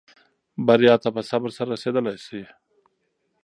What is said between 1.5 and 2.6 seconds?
سره رسېدلای شې.